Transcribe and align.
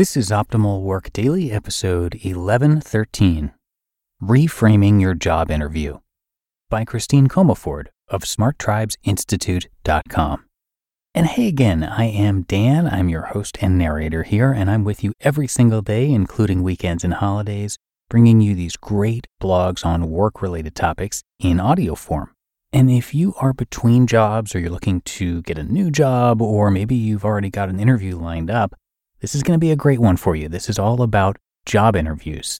This 0.00 0.16
is 0.16 0.30
Optimal 0.30 0.80
Work 0.80 1.12
Daily, 1.12 1.52
episode 1.52 2.14
1113 2.24 3.52
Reframing 4.22 4.98
Your 4.98 5.12
Job 5.12 5.50
Interview 5.50 5.98
by 6.70 6.86
Christine 6.86 7.28
Comaford 7.28 7.88
of 8.08 8.22
SmartTribesInstitute.com. 8.22 10.44
And 11.14 11.26
hey 11.26 11.48
again, 11.48 11.84
I 11.84 12.04
am 12.04 12.44
Dan. 12.44 12.88
I'm 12.88 13.10
your 13.10 13.24
host 13.24 13.58
and 13.60 13.76
narrator 13.76 14.22
here, 14.22 14.52
and 14.52 14.70
I'm 14.70 14.84
with 14.84 15.04
you 15.04 15.12
every 15.20 15.46
single 15.46 15.82
day, 15.82 16.10
including 16.10 16.62
weekends 16.62 17.04
and 17.04 17.12
holidays, 17.12 17.76
bringing 18.08 18.40
you 18.40 18.54
these 18.54 18.78
great 18.78 19.26
blogs 19.38 19.84
on 19.84 20.08
work 20.08 20.40
related 20.40 20.74
topics 20.74 21.22
in 21.38 21.60
audio 21.60 21.94
form. 21.94 22.32
And 22.72 22.90
if 22.90 23.14
you 23.14 23.34
are 23.38 23.52
between 23.52 24.06
jobs 24.06 24.54
or 24.54 24.60
you're 24.60 24.70
looking 24.70 25.02
to 25.02 25.42
get 25.42 25.58
a 25.58 25.62
new 25.62 25.90
job, 25.90 26.40
or 26.40 26.70
maybe 26.70 26.94
you've 26.94 27.26
already 27.26 27.50
got 27.50 27.68
an 27.68 27.78
interview 27.78 28.16
lined 28.16 28.50
up, 28.50 28.74
this 29.20 29.34
is 29.34 29.42
going 29.42 29.56
to 29.56 29.60
be 29.60 29.70
a 29.70 29.76
great 29.76 30.00
one 30.00 30.16
for 30.16 30.34
you. 30.34 30.48
This 30.48 30.68
is 30.68 30.78
all 30.78 31.02
about 31.02 31.36
job 31.66 31.94
interviews. 31.94 32.58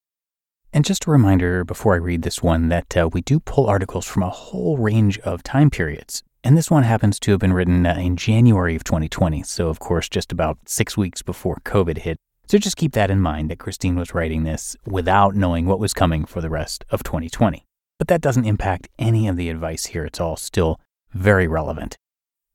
And 0.72 0.84
just 0.84 1.06
a 1.06 1.10
reminder 1.10 1.64
before 1.64 1.94
I 1.94 1.98
read 1.98 2.22
this 2.22 2.42
one 2.42 2.68
that 2.68 2.96
uh, 2.96 3.08
we 3.12 3.22
do 3.22 3.40
pull 3.40 3.66
articles 3.66 4.06
from 4.06 4.22
a 4.22 4.30
whole 4.30 4.76
range 4.76 5.18
of 5.20 5.42
time 5.42 5.70
periods. 5.70 6.22
And 6.44 6.56
this 6.56 6.70
one 6.70 6.84
happens 6.84 7.18
to 7.20 7.32
have 7.32 7.40
been 7.40 7.52
written 7.52 7.84
uh, 7.86 7.94
in 7.94 8.16
January 8.16 8.76
of 8.76 8.84
2020. 8.84 9.42
So, 9.42 9.68
of 9.68 9.80
course, 9.80 10.08
just 10.08 10.32
about 10.32 10.58
six 10.66 10.96
weeks 10.96 11.22
before 11.22 11.56
COVID 11.64 11.98
hit. 11.98 12.18
So 12.46 12.58
just 12.58 12.76
keep 12.76 12.92
that 12.92 13.10
in 13.10 13.20
mind 13.20 13.50
that 13.50 13.58
Christine 13.58 13.96
was 13.96 14.14
writing 14.14 14.44
this 14.44 14.76
without 14.86 15.34
knowing 15.34 15.66
what 15.66 15.80
was 15.80 15.94
coming 15.94 16.24
for 16.24 16.40
the 16.40 16.50
rest 16.50 16.84
of 16.90 17.02
2020. 17.02 17.64
But 17.98 18.08
that 18.08 18.20
doesn't 18.20 18.46
impact 18.46 18.88
any 18.98 19.28
of 19.28 19.36
the 19.36 19.50
advice 19.50 19.86
here. 19.86 20.04
It's 20.04 20.20
all 20.20 20.36
still 20.36 20.80
very 21.12 21.46
relevant. 21.48 21.96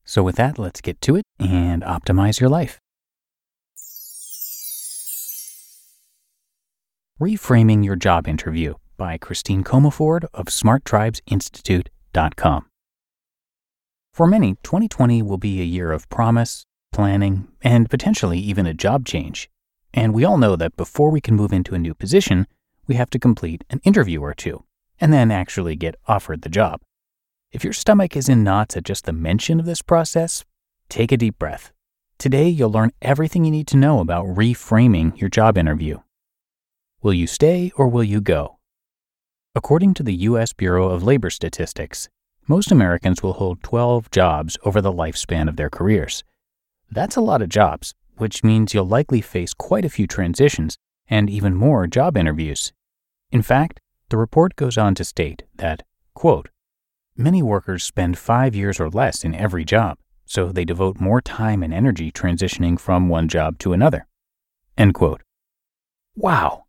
So, 0.03 0.23
with 0.23 0.35
that, 0.35 0.57
let's 0.57 0.81
get 0.81 1.01
to 1.01 1.15
it 1.15 1.25
and 1.39 1.81
optimize 1.83 2.39
your 2.39 2.49
life. 2.49 2.79
Reframing 7.17 7.85
Your 7.85 7.95
Job 7.95 8.27
Interview 8.27 8.73
by 8.97 9.17
Christine 9.17 9.63
Comaford 9.63 10.25
of 10.33 10.47
SmartTribesInstitute.com. 10.47 12.65
For 14.11 14.27
many, 14.27 14.55
2020 14.63 15.21
will 15.21 15.37
be 15.37 15.61
a 15.61 15.63
year 15.63 15.93
of 15.93 16.09
promise, 16.09 16.65
planning, 16.91 17.47
and 17.61 17.89
potentially 17.89 18.39
even 18.39 18.65
a 18.65 18.73
job 18.73 19.05
change. 19.05 19.49
And 19.93 20.13
we 20.13 20.25
all 20.25 20.37
know 20.37 20.57
that 20.57 20.75
before 20.75 21.09
we 21.09 21.21
can 21.21 21.37
move 21.37 21.53
into 21.53 21.73
a 21.73 21.79
new 21.79 21.93
position, 21.93 22.47
we 22.85 22.95
have 22.95 23.09
to 23.11 23.19
complete 23.19 23.63
an 23.69 23.79
interview 23.85 24.19
or 24.19 24.33
two, 24.33 24.65
and 24.99 25.13
then 25.13 25.31
actually 25.31 25.77
get 25.77 25.95
offered 26.09 26.41
the 26.41 26.49
job. 26.49 26.81
If 27.49 27.63
your 27.63 27.71
stomach 27.71 28.17
is 28.17 28.27
in 28.27 28.43
knots 28.43 28.75
at 28.75 28.83
just 28.83 29.05
the 29.05 29.13
mention 29.13 29.61
of 29.61 29.65
this 29.65 29.81
process, 29.81 30.43
take 30.89 31.13
a 31.13 31.17
deep 31.17 31.39
breath. 31.39 31.71
Today, 32.17 32.49
you'll 32.49 32.73
learn 32.73 32.91
everything 33.01 33.45
you 33.45 33.51
need 33.51 33.67
to 33.67 33.77
know 33.77 34.01
about 34.01 34.25
reframing 34.25 35.17
your 35.17 35.29
job 35.29 35.57
interview. 35.57 35.99
Will 37.05 37.13
you 37.13 37.27
stay 37.27 37.71
or 37.75 37.87
will 37.87 38.03
you 38.03 38.19
go? 38.19 38.57
According 39.53 39.93
to 39.93 40.01
the 40.01 40.15
U.S. 40.29 40.53
Bureau 40.53 40.89
of 40.89 41.03
Labor 41.03 41.29
Statistics, 41.29 42.09
most 42.47 42.71
Americans 42.71 43.21
will 43.21 43.33
hold 43.33 43.61
12 43.61 44.09
jobs 44.09 44.57
over 44.65 44.81
the 44.81 44.91
lifespan 44.91 45.47
of 45.47 45.55
their 45.55 45.69
careers. 45.69 46.23
That's 46.89 47.15
a 47.15 47.21
lot 47.21 47.43
of 47.43 47.49
jobs, 47.49 47.93
which 48.17 48.43
means 48.43 48.73
you'll 48.73 48.87
likely 48.87 49.21
face 49.21 49.53
quite 49.53 49.85
a 49.85 49.89
few 49.89 50.07
transitions 50.07 50.79
and 51.07 51.29
even 51.29 51.53
more 51.53 51.85
job 51.85 52.17
interviews. 52.17 52.73
In 53.29 53.43
fact, 53.43 53.79
the 54.09 54.17
report 54.17 54.55
goes 54.55 54.75
on 54.75 54.95
to 54.95 55.03
state 55.03 55.43
that, 55.57 55.83
quote, 56.15 56.49
many 57.15 57.43
workers 57.43 57.83
spend 57.83 58.17
five 58.17 58.55
years 58.55 58.79
or 58.79 58.89
less 58.89 59.23
in 59.23 59.35
every 59.35 59.63
job, 59.63 59.99
so 60.25 60.51
they 60.51 60.65
devote 60.65 60.99
more 60.99 61.21
time 61.21 61.61
and 61.61 61.71
energy 61.71 62.11
transitioning 62.11 62.79
from 62.79 63.09
one 63.09 63.27
job 63.27 63.59
to 63.59 63.73
another. 63.73 64.07
End 64.75 64.95
quote. 64.95 65.21
Wow, 66.15 66.64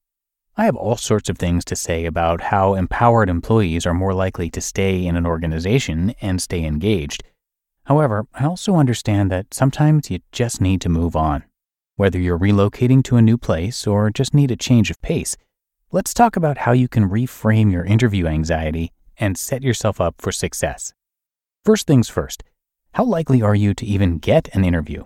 I 0.59 0.65
have 0.65 0.77
all 0.77 0.97
sorts 0.97 1.29
of 1.29 1.37
things 1.37 1.67
to 1.67 1.77
say 1.77 2.07
about 2.07 2.41
how 2.41 2.73
empowered 2.73 3.29
employees 3.29 3.85
are 3.85 3.93
more 3.93 4.15
likely 4.15 4.49
to 4.51 4.61
stay 4.63 5.05
in 5.05 5.15
an 5.15 5.27
organization 5.27 6.15
and 6.23 6.41
stay 6.41 6.65
engaged. 6.65 7.23
However, 7.85 8.27
I 8.33 8.47
also 8.47 8.77
understand 8.77 9.31
that 9.31 9.53
sometimes 9.53 10.11
you 10.11 10.21
just 10.33 10.63
need 10.63 10.81
to 10.81 10.89
move 10.89 11.15
on. 11.15 11.45
Whether 11.97 12.19
you're 12.19 12.39
relocating 12.39 13.05
to 13.05 13.17
a 13.17 13.23
new 13.23 13.37
place 13.37 13.87
or 13.87 14.11
just 14.11 14.33
need 14.33 14.51
a 14.51 14.57
change 14.57 14.91
of 14.91 15.01
pace, 15.03 15.37
let's 15.93 16.15
talk 16.15 16.37
about 16.37 16.59
how 16.59 16.73
you 16.73 16.89
can 16.89 17.11
reframe 17.11 17.71
your 17.71 17.85
interview 17.85 18.27
anxiety 18.27 18.93
and 19.19 19.37
set 19.37 19.63
yourself 19.63 20.01
up 20.01 20.15
for 20.19 20.33
success. 20.33 20.95
First 21.65 21.87
things 21.87 22.09
first, 22.09 22.43
how 22.93 23.05
likely 23.05 23.43
are 23.43 23.55
you 23.55 23.75
to 23.75 23.85
even 23.85 24.17
get 24.19 24.49
an 24.55 24.65
interview? 24.65 25.05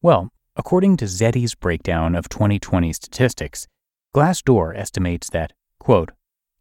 Well, 0.00 0.32
according 0.56 0.96
to 0.96 1.06
Zety's 1.06 1.54
breakdown 1.54 2.16
of 2.16 2.28
2020 2.28 2.92
statistics, 2.92 3.68
Glassdoor 4.14 4.76
estimates 4.76 5.30
that, 5.30 5.54
quote, 5.78 6.10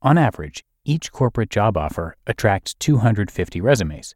on 0.01 0.17
average, 0.17 0.63
each 0.85 1.11
corporate 1.11 1.49
job 1.49 1.75
offer 1.75 2.15
attracts 2.25 2.73
250 2.75 3.59
resumes. 3.59 4.15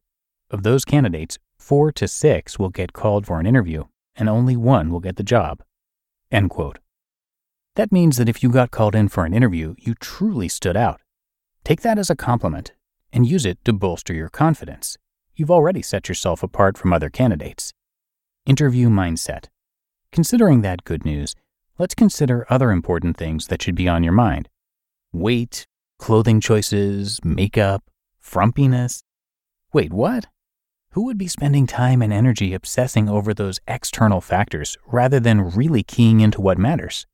Of 0.49 0.63
those 0.63 0.85
candidates, 0.85 1.37
four 1.57 1.91
to 1.91 2.07
six 2.07 2.57
will 2.57 2.69
get 2.69 2.93
called 2.93 3.27
for 3.27 3.41
an 3.41 3.45
interview, 3.45 3.83
and 4.15 4.29
only 4.29 4.55
one 4.55 4.89
will 4.89 5.01
get 5.01 5.17
the 5.17 5.23
job. 5.23 5.61
End 6.31 6.49
quote. 6.49 6.79
That 7.75 7.91
means 7.91 8.15
that 8.15 8.29
if 8.29 8.41
you 8.41 8.49
got 8.49 8.71
called 8.71 8.95
in 8.95 9.09
for 9.09 9.25
an 9.25 9.33
interview, 9.33 9.75
you 9.77 9.95
truly 9.95 10.47
stood 10.47 10.77
out. 10.77 11.01
Take 11.65 11.81
that 11.81 11.99
as 11.99 12.09
a 12.09 12.15
compliment 12.15 12.71
and 13.11 13.27
use 13.27 13.45
it 13.45 13.57
to 13.65 13.73
bolster 13.73 14.13
your 14.13 14.29
confidence. 14.29 14.97
You've 15.35 15.51
already 15.51 15.81
set 15.81 16.07
yourself 16.07 16.41
apart 16.41 16.77
from 16.77 16.93
other 16.93 17.09
candidates. 17.09 17.73
Interview 18.45 18.87
mindset. 18.87 19.47
Considering 20.13 20.61
that 20.61 20.85
good 20.85 21.03
news, 21.03 21.35
let's 21.77 21.95
consider 21.95 22.45
other 22.49 22.71
important 22.71 23.17
things 23.17 23.47
that 23.47 23.61
should 23.61 23.75
be 23.75 23.87
on 23.87 24.03
your 24.03 24.13
mind 24.13 24.49
weight, 25.11 25.65
clothing 25.97 26.41
choices, 26.41 27.19
makeup, 27.23 27.83
frumpiness. 28.21 29.01
Wait, 29.71 29.93
what? 29.93 30.27
Who 30.91 31.05
would 31.05 31.17
be 31.17 31.27
spending 31.27 31.67
time 31.67 32.01
and 32.01 32.11
energy 32.11 32.53
obsessing 32.53 33.07
over 33.09 33.33
those 33.33 33.59
external 33.67 34.21
factors 34.21 34.77
rather 34.85 35.19
than 35.19 35.51
really 35.51 35.83
keying 35.83 36.19
into 36.19 36.41
what 36.41 36.57
matters? 36.57 37.05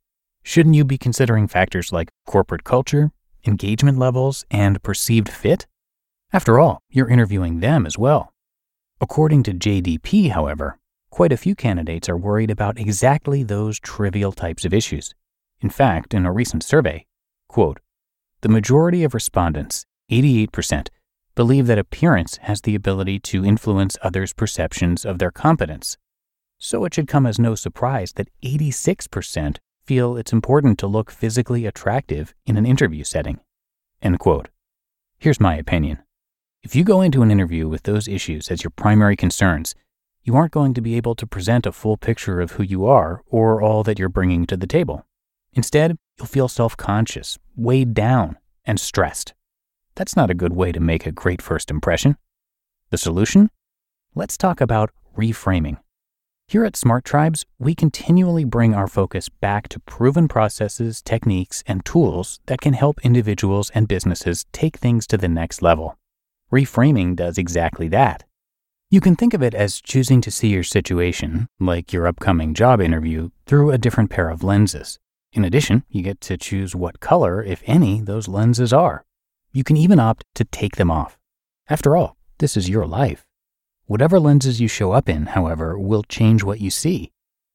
Shouldn't 0.44 0.76
you 0.76 0.84
be 0.84 0.98
considering 0.98 1.48
factors 1.48 1.92
like 1.92 2.10
corporate 2.26 2.64
culture, 2.64 3.12
engagement 3.46 4.00
levels, 4.00 4.46
and 4.50 4.82
perceived 4.82 5.30
fit? 5.30 5.68
After 6.34 6.60
all, 6.60 6.82
you're 6.90 7.10
interviewing 7.10 7.60
them 7.60 7.86
as 7.86 7.98
well. 7.98 8.34
According 9.00 9.44
to 9.44 9.54
JDP, 9.54 10.32
however, 10.32 10.78
Quite 11.12 11.34
a 11.34 11.38
few 11.38 11.56
candidates 11.56 12.08
are 12.08 12.16
worried 12.18 12.50
about 12.50 12.80
exactly 12.80 13.44
those 13.44 13.82
trivial 13.82 14.32
types 14.32 14.64
of 14.64 14.74
issues. 14.74 15.14
In 15.60 15.70
fact, 15.70 16.14
in 16.14 16.26
a 16.26 16.32
recent 16.32 16.64
survey, 16.64 17.06
quote, 17.50 17.82
the 18.40 18.50
majority 18.50 19.04
of 19.04 19.14
respondents, 19.14 19.86
88%, 20.10 20.88
believe 21.36 21.68
that 21.68 21.78
appearance 21.78 22.38
has 22.44 22.62
the 22.62 22.76
ability 22.76 23.20
to 23.20 23.46
influence 23.46 23.98
others' 24.02 24.34
perceptions 24.34 25.06
of 25.06 25.20
their 25.20 25.32
competence. 25.32 25.98
So 26.58 26.86
it 26.86 26.94
should 26.94 27.10
come 27.10 27.26
as 27.26 27.38
no 27.38 27.56
surprise 27.56 28.14
that 28.14 28.30
86% 28.42 29.58
feel 29.86 30.16
it's 30.16 30.32
important 30.32 30.80
to 30.80 30.88
look 30.88 31.12
physically 31.12 31.66
attractive 31.66 32.34
in 32.46 32.56
an 32.56 32.66
interview 32.66 33.04
setting. 33.04 33.42
End 34.02 34.18
quote. 34.18 34.48
Here's 35.20 35.42
my 35.42 35.56
opinion. 35.56 36.00
If 36.64 36.74
you 36.74 36.86
go 36.86 37.02
into 37.02 37.22
an 37.22 37.32
interview 37.32 37.68
with 37.68 37.84
those 37.84 38.08
issues 38.08 38.50
as 38.50 38.64
your 38.64 38.72
primary 38.72 39.18
concerns, 39.18 39.76
you 40.24 40.36
aren't 40.36 40.52
going 40.52 40.74
to 40.74 40.82
be 40.82 40.96
able 40.96 41.16
to 41.16 41.26
present 41.26 41.66
a 41.66 41.72
full 41.72 41.98
picture 41.98 42.42
of 42.42 42.52
who 42.52 42.64
you 42.64 42.86
are 42.86 43.24
or 43.28 43.62
all 43.62 43.84
that 43.84 43.98
you're 43.98 44.10
bringing 44.10 44.46
to 44.46 44.58
the 44.58 44.68
table. 44.68 45.06
Instead, 45.54 45.98
you'll 46.18 46.28
feel 46.28 46.48
self 46.48 46.78
conscious, 46.78 47.38
weighed 47.56 47.94
down, 47.94 48.38
and 48.66 48.80
stressed. 48.80 49.34
That's 49.96 50.16
not 50.16 50.30
a 50.30 50.36
good 50.36 50.54
way 50.54 50.72
to 50.72 50.80
make 50.80 51.06
a 51.06 51.12
great 51.12 51.42
first 51.42 51.70
impression. 51.70 52.18
The 52.90 52.98
solution? 52.98 53.50
Let's 54.16 54.38
talk 54.38 54.62
about 54.62 54.92
reframing. 55.18 55.78
Here 56.48 56.66
at 56.66 56.76
Smart 56.76 57.06
Tribes, 57.06 57.46
we 57.60 57.74
continually 57.74 58.44
bring 58.44 58.74
our 58.74 58.88
focus 58.88 59.30
back 59.30 59.70
to 59.70 59.80
proven 59.80 60.28
processes, 60.28 61.02
techniques, 61.02 61.64
and 61.66 61.86
tools 61.86 62.42
that 62.48 62.60
can 62.60 62.74
help 62.74 63.00
individuals 63.04 63.70
and 63.74 63.88
businesses 63.88 64.46
take 64.52 64.78
things 64.78 65.08
to 65.08 65.18
the 65.18 65.30
next 65.30 65.62
level. 65.62 65.98
Reframing 66.52 67.16
does 67.16 67.38
exactly 67.38 67.88
that. 67.88 68.26
You 68.94 69.00
can 69.00 69.16
think 69.16 69.34
of 69.34 69.42
it 69.42 69.54
as 69.54 69.80
choosing 69.80 70.20
to 70.20 70.30
see 70.30 70.50
your 70.50 70.64
situation, 70.64 71.48
like 71.62 71.94
your 71.94 72.08
upcoming 72.08 72.54
job 72.54 72.82
interview, 72.82 73.30
through 73.46 73.72
a 73.72 73.78
different 73.78 74.10
pair 74.10 74.28
of 74.28 74.44
lenses. 74.44 75.00
In 75.32 75.46
addition, 75.46 75.86
you 75.88 76.04
get 76.04 76.20
to 76.20 76.36
choose 76.36 76.76
what 76.76 77.00
color, 77.00 77.42
if 77.42 77.64
any, 77.66 78.02
those 78.02 78.28
lenses 78.28 78.74
are. 78.74 79.06
You 79.54 79.64
can 79.64 79.78
even 79.78 79.98
opt 79.98 80.26
to 80.36 80.44
take 80.44 80.76
them 80.76 80.92
off. 80.92 81.18
After 81.70 81.96
all, 81.96 82.18
this 82.40 82.58
is 82.58 82.68
your 82.68 82.86
life. 82.86 83.26
Whatever 83.86 84.20
lenses 84.20 84.60
you 84.60 84.68
show 84.68 84.92
up 84.92 85.08
in, 85.08 85.28
however, 85.28 85.80
will 85.80 86.04
change 86.04 86.44
what 86.44 86.60
you 86.60 86.70
see. 86.70 87.14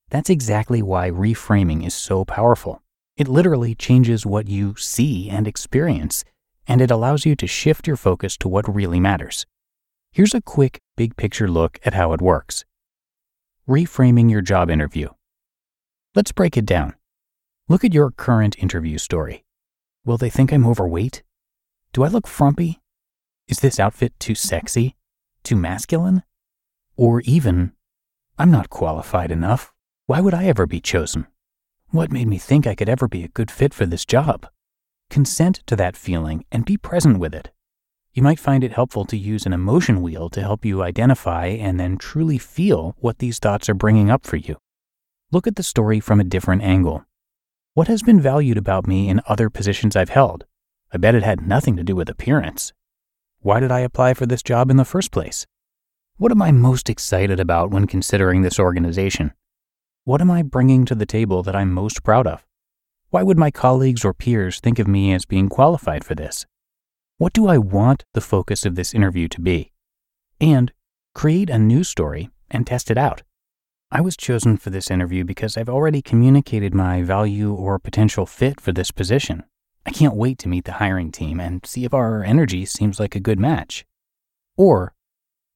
That's 0.08 0.30
exactly 0.30 0.80
why 0.80 1.10
reframing 1.10 1.86
is 1.86 1.92
so 1.92 2.24
powerful. 2.24 2.80
It 3.18 3.28
literally 3.28 3.74
changes 3.74 4.24
what 4.24 4.48
you 4.48 4.74
see 4.76 5.28
and 5.28 5.46
experience, 5.46 6.24
and 6.66 6.80
it 6.80 6.90
allows 6.90 7.26
you 7.26 7.36
to 7.36 7.46
shift 7.46 7.86
your 7.86 7.98
focus 7.98 8.38
to 8.38 8.48
what 8.48 8.74
really 8.74 9.00
matters. 9.00 9.44
Here's 10.16 10.32
a 10.32 10.40
quick, 10.40 10.80
big 10.96 11.14
picture 11.18 11.46
look 11.46 11.78
at 11.84 11.92
how 11.92 12.14
it 12.14 12.22
works. 12.22 12.64
Reframing 13.68 14.30
your 14.30 14.40
job 14.40 14.70
interview. 14.70 15.10
Let's 16.14 16.32
break 16.32 16.56
it 16.56 16.64
down. 16.64 16.94
Look 17.68 17.84
at 17.84 17.92
your 17.92 18.10
current 18.10 18.58
interview 18.58 18.96
story. 18.96 19.44
Will 20.06 20.16
they 20.16 20.30
think 20.30 20.54
I'm 20.54 20.66
overweight? 20.66 21.22
Do 21.92 22.02
I 22.02 22.08
look 22.08 22.26
frumpy? 22.26 22.80
Is 23.46 23.58
this 23.58 23.78
outfit 23.78 24.18
too 24.18 24.34
sexy? 24.34 24.96
Too 25.42 25.54
masculine? 25.54 26.22
Or 26.96 27.20
even, 27.26 27.72
I'm 28.38 28.50
not 28.50 28.70
qualified 28.70 29.30
enough. 29.30 29.74
Why 30.06 30.22
would 30.22 30.32
I 30.32 30.46
ever 30.46 30.66
be 30.66 30.80
chosen? 30.80 31.26
What 31.90 32.10
made 32.10 32.26
me 32.26 32.38
think 32.38 32.66
I 32.66 32.74
could 32.74 32.88
ever 32.88 33.06
be 33.06 33.22
a 33.22 33.28
good 33.28 33.50
fit 33.50 33.74
for 33.74 33.84
this 33.84 34.06
job? 34.06 34.46
Consent 35.10 35.60
to 35.66 35.76
that 35.76 35.94
feeling 35.94 36.46
and 36.50 36.64
be 36.64 36.78
present 36.78 37.18
with 37.18 37.34
it. 37.34 37.50
You 38.16 38.22
might 38.22 38.40
find 38.40 38.64
it 38.64 38.72
helpful 38.72 39.04
to 39.04 39.16
use 39.16 39.44
an 39.44 39.52
emotion 39.52 40.00
wheel 40.00 40.30
to 40.30 40.40
help 40.40 40.64
you 40.64 40.82
identify 40.82 41.48
and 41.48 41.78
then 41.78 41.98
truly 41.98 42.38
feel 42.38 42.96
what 42.98 43.18
these 43.18 43.38
thoughts 43.38 43.68
are 43.68 43.74
bringing 43.74 44.10
up 44.10 44.24
for 44.24 44.36
you. 44.38 44.56
Look 45.30 45.46
at 45.46 45.56
the 45.56 45.62
story 45.62 46.00
from 46.00 46.18
a 46.18 46.24
different 46.24 46.62
angle. 46.62 47.04
What 47.74 47.88
has 47.88 48.02
been 48.02 48.18
valued 48.18 48.56
about 48.56 48.86
me 48.86 49.10
in 49.10 49.20
other 49.26 49.50
positions 49.50 49.96
I've 49.96 50.08
held? 50.08 50.46
I 50.90 50.96
bet 50.96 51.14
it 51.14 51.24
had 51.24 51.46
nothing 51.46 51.76
to 51.76 51.84
do 51.84 51.94
with 51.94 52.08
appearance. 52.08 52.72
Why 53.40 53.60
did 53.60 53.70
I 53.70 53.80
apply 53.80 54.14
for 54.14 54.24
this 54.24 54.42
job 54.42 54.70
in 54.70 54.78
the 54.78 54.86
first 54.86 55.10
place? 55.10 55.46
What 56.16 56.32
am 56.32 56.40
I 56.40 56.52
most 56.52 56.88
excited 56.88 57.38
about 57.38 57.70
when 57.70 57.86
considering 57.86 58.40
this 58.40 58.58
organization? 58.58 59.34
What 60.04 60.22
am 60.22 60.30
I 60.30 60.40
bringing 60.40 60.86
to 60.86 60.94
the 60.94 61.04
table 61.04 61.42
that 61.42 61.54
I'm 61.54 61.70
most 61.70 62.02
proud 62.02 62.26
of? 62.26 62.46
Why 63.10 63.22
would 63.22 63.36
my 63.36 63.50
colleagues 63.50 64.06
or 64.06 64.14
peers 64.14 64.58
think 64.58 64.78
of 64.78 64.88
me 64.88 65.12
as 65.12 65.26
being 65.26 65.50
qualified 65.50 66.02
for 66.02 66.14
this? 66.14 66.46
What 67.18 67.32
do 67.32 67.46
I 67.48 67.56
want 67.56 68.04
the 68.12 68.20
focus 68.20 68.66
of 68.66 68.74
this 68.74 68.92
interview 68.92 69.26
to 69.28 69.40
be? 69.40 69.72
And 70.38 70.70
create 71.14 71.48
a 71.48 71.58
new 71.58 71.82
story 71.82 72.28
and 72.50 72.66
test 72.66 72.90
it 72.90 72.98
out. 72.98 73.22
I 73.90 74.02
was 74.02 74.18
chosen 74.18 74.58
for 74.58 74.68
this 74.68 74.90
interview 74.90 75.24
because 75.24 75.56
I've 75.56 75.70
already 75.70 76.02
communicated 76.02 76.74
my 76.74 77.02
value 77.02 77.54
or 77.54 77.78
potential 77.78 78.26
fit 78.26 78.60
for 78.60 78.72
this 78.72 78.90
position. 78.90 79.44
I 79.86 79.92
can't 79.92 80.14
wait 80.14 80.38
to 80.40 80.48
meet 80.50 80.66
the 80.66 80.72
hiring 80.72 81.10
team 81.10 81.40
and 81.40 81.64
see 81.64 81.86
if 81.86 81.94
our 81.94 82.22
energy 82.22 82.66
seems 82.66 83.00
like 83.00 83.14
a 83.14 83.20
good 83.20 83.40
match. 83.40 83.86
Or, 84.58 84.92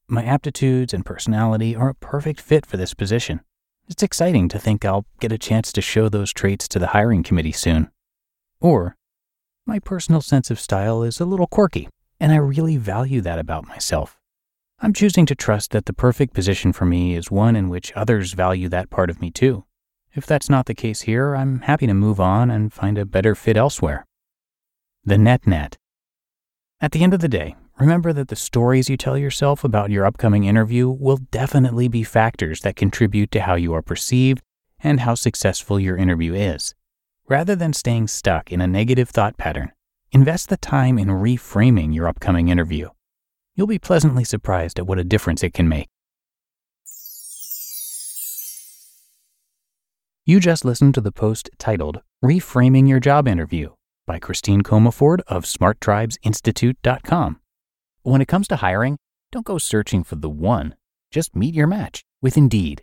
my 0.08 0.24
aptitudes 0.24 0.94
and 0.94 1.04
personality 1.04 1.76
are 1.76 1.90
a 1.90 1.94
perfect 1.94 2.40
fit 2.40 2.64
for 2.64 2.78
this 2.78 2.94
position. 2.94 3.40
It's 3.86 4.02
exciting 4.02 4.48
to 4.48 4.58
think 4.58 4.86
I'll 4.86 5.04
get 5.20 5.30
a 5.30 5.36
chance 5.36 5.72
to 5.72 5.82
show 5.82 6.08
those 6.08 6.32
traits 6.32 6.66
to 6.68 6.78
the 6.78 6.88
hiring 6.88 7.22
committee 7.22 7.52
soon. 7.52 7.90
Or, 8.62 8.96
my 9.70 9.78
personal 9.78 10.20
sense 10.20 10.50
of 10.50 10.58
style 10.58 11.05
is 11.05 11.20
a 11.20 11.25
little 11.25 11.46
quirky, 11.46 11.88
and 12.19 12.32
I 12.32 12.37
really 12.38 12.76
value 12.76 13.20
that 13.20 13.38
about 13.38 13.69
myself. 13.69 14.19
I'm 14.81 14.93
choosing 14.93 15.26
to 15.26 15.37
trust 15.37 15.70
that 15.70 15.87
the 15.87 15.93
perfect 15.93 16.34
position 16.34 16.72
for 16.72 16.87
me 16.87 17.14
is 17.14 17.31
one 17.31 17.55
in 17.55 17.69
which 17.69 17.93
others 17.94 18.32
value 18.32 18.69
that 18.70 18.90
part 18.90 19.11
of 19.11 19.20
me 19.20 19.31
too. 19.31 19.62
If 20.12 20.26
that's 20.26 20.50
not 20.50 20.67
the 20.67 20.75
case 20.75 21.02
here, 21.02 21.37
I'm 21.37 21.61
happy 21.61 21.87
to 21.87 21.94
move 21.94 22.19
on 22.19 22.50
and 22.50 22.72
find 22.72 22.99
a 22.99 23.05
better 23.05 23.37
fit 23.37 23.56
elsewhere. 23.56 24.05
The 25.05 25.17
net 25.17 25.46
net. 25.46 25.78
At 26.81 26.90
the 26.90 27.05
end 27.05 27.14
of 27.14 27.20
the 27.20 27.28
day, 27.28 27.55
remember 27.78 28.12
that 28.12 28.26
the 28.26 28.34
stories 28.34 28.90
you 28.90 28.96
tell 28.96 29.16
yourself 29.16 29.62
about 29.62 29.90
your 29.90 30.05
upcoming 30.05 30.43
interview 30.43 30.90
will 30.90 31.19
definitely 31.31 31.87
be 31.87 32.02
factors 32.02 32.62
that 32.62 32.75
contribute 32.75 33.31
to 33.31 33.43
how 33.43 33.55
you 33.55 33.73
are 33.75 33.82
perceived 33.82 34.43
and 34.81 34.99
how 34.99 35.14
successful 35.14 35.78
your 35.78 35.96
interview 35.96 36.34
is. 36.34 36.75
Rather 37.30 37.54
than 37.54 37.72
staying 37.72 38.08
stuck 38.08 38.50
in 38.50 38.60
a 38.60 38.66
negative 38.66 39.08
thought 39.08 39.36
pattern, 39.36 39.70
invest 40.10 40.48
the 40.48 40.56
time 40.56 40.98
in 40.98 41.06
reframing 41.06 41.94
your 41.94 42.08
upcoming 42.08 42.48
interview. 42.48 42.88
You'll 43.54 43.68
be 43.68 43.78
pleasantly 43.78 44.24
surprised 44.24 44.80
at 44.80 44.86
what 44.88 44.98
a 44.98 45.04
difference 45.04 45.44
it 45.44 45.54
can 45.54 45.68
make. 45.68 45.86
You 50.26 50.40
just 50.40 50.64
listened 50.64 50.94
to 50.94 51.00
the 51.00 51.12
post 51.12 51.48
titled 51.56 52.00
Reframing 52.24 52.88
Your 52.88 52.98
Job 52.98 53.28
Interview 53.28 53.74
by 54.08 54.18
Christine 54.18 54.62
Comaford 54.62 55.20
of 55.28 55.44
SmartTribesInstitute.com. 55.44 57.40
When 58.02 58.20
it 58.20 58.28
comes 58.28 58.48
to 58.48 58.56
hiring, 58.56 58.98
don't 59.30 59.46
go 59.46 59.58
searching 59.58 60.02
for 60.02 60.16
the 60.16 60.28
one, 60.28 60.74
just 61.12 61.36
meet 61.36 61.54
your 61.54 61.68
match 61.68 62.02
with 62.20 62.36
Indeed. 62.36 62.82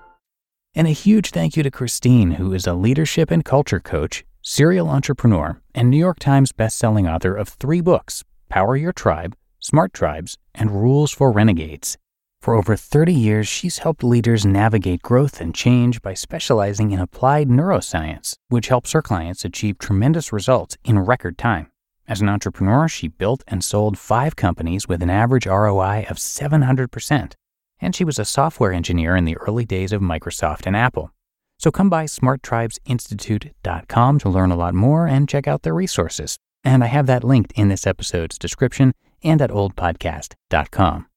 And 0.73 0.87
a 0.87 0.91
huge 0.91 1.31
thank 1.31 1.57
you 1.57 1.63
to 1.63 1.71
Christine, 1.71 2.31
who 2.31 2.53
is 2.53 2.65
a 2.65 2.73
leadership 2.73 3.29
and 3.29 3.43
culture 3.43 3.81
coach, 3.81 4.23
serial 4.41 4.89
entrepreneur, 4.89 5.61
and 5.75 5.89
New 5.89 5.97
York 5.97 6.17
Times 6.17 6.53
bestselling 6.53 7.13
author 7.13 7.35
of 7.35 7.49
three 7.49 7.81
books 7.81 8.23
Power 8.47 8.77
Your 8.77 8.93
Tribe, 8.93 9.35
Smart 9.59 9.91
Tribes, 9.91 10.37
and 10.55 10.71
Rules 10.71 11.11
for 11.11 11.29
Renegades. 11.29 11.97
For 12.41 12.55
over 12.55 12.77
30 12.77 13.13
years, 13.13 13.49
she's 13.49 13.79
helped 13.79 14.01
leaders 14.01 14.45
navigate 14.45 15.01
growth 15.01 15.41
and 15.41 15.53
change 15.53 16.01
by 16.01 16.13
specializing 16.13 16.91
in 16.91 17.01
applied 17.01 17.49
neuroscience, 17.49 18.37
which 18.47 18.69
helps 18.69 18.93
her 18.93 19.01
clients 19.01 19.43
achieve 19.43 19.77
tremendous 19.77 20.31
results 20.31 20.77
in 20.85 20.99
record 20.99 21.37
time. 21.37 21.69
As 22.07 22.21
an 22.21 22.29
entrepreneur, 22.29 22.87
she 22.87 23.09
built 23.09 23.43
and 23.45 23.61
sold 23.61 23.97
five 23.97 24.37
companies 24.37 24.87
with 24.87 25.03
an 25.03 25.09
average 25.09 25.45
ROI 25.45 26.05
of 26.09 26.15
700%. 26.15 27.33
And 27.81 27.95
she 27.95 28.05
was 28.05 28.19
a 28.19 28.25
software 28.25 28.71
engineer 28.71 29.15
in 29.15 29.25
the 29.25 29.37
early 29.37 29.65
days 29.65 29.91
of 29.91 30.01
Microsoft 30.01 30.67
and 30.67 30.77
Apple. 30.77 31.11
So 31.57 31.71
come 31.71 31.89
by 31.89 32.05
smarttribesinstitute.com 32.05 34.19
to 34.19 34.29
learn 34.29 34.51
a 34.51 34.55
lot 34.55 34.73
more 34.73 35.07
and 35.07 35.27
check 35.27 35.47
out 35.47 35.63
their 35.63 35.73
resources. 35.73 36.37
And 36.63 36.83
I 36.83 36.87
have 36.87 37.07
that 37.07 37.23
linked 37.23 37.53
in 37.53 37.69
this 37.69 37.87
episode's 37.87 38.37
description 38.37 38.93
and 39.23 39.41
at 39.41 39.49
oldpodcast.com. 39.49 41.07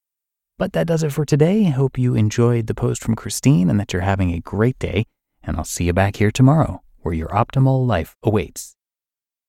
But 0.58 0.72
that 0.72 0.86
does 0.86 1.02
it 1.02 1.12
for 1.12 1.24
today. 1.24 1.64
Hope 1.64 1.98
you 1.98 2.14
enjoyed 2.14 2.66
the 2.66 2.74
post 2.74 3.02
from 3.02 3.16
Christine 3.16 3.68
and 3.68 3.78
that 3.80 3.92
you're 3.92 4.02
having 4.02 4.32
a 4.32 4.40
great 4.40 4.78
day. 4.78 5.06
And 5.42 5.56
I'll 5.56 5.64
see 5.64 5.84
you 5.84 5.92
back 5.92 6.16
here 6.16 6.30
tomorrow 6.30 6.82
where 7.00 7.14
your 7.14 7.28
optimal 7.28 7.86
life 7.86 8.16
awaits. 8.22 8.73